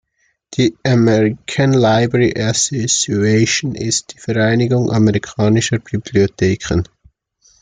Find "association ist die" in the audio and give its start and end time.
2.35-4.17